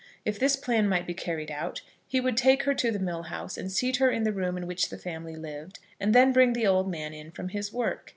If 0.25 0.39
this 0.39 0.55
plan 0.55 0.89
might 0.89 1.05
be 1.05 1.13
carried 1.13 1.51
out, 1.51 1.83
he 2.07 2.19
would 2.19 2.35
take 2.35 2.63
her 2.63 2.73
to 2.73 2.89
the 2.89 2.97
mill 2.97 3.21
house 3.21 3.55
and 3.55 3.71
seat 3.71 3.97
her 3.97 4.09
in 4.09 4.23
the 4.23 4.33
room 4.33 4.57
in 4.57 4.65
which 4.65 4.89
the 4.89 4.97
family 4.97 5.35
lived, 5.35 5.77
and 5.99 6.11
then 6.15 6.33
bring 6.33 6.53
the 6.53 6.65
old 6.65 6.89
man 6.89 7.13
in 7.13 7.29
from 7.29 7.49
his 7.49 7.71
work. 7.71 8.09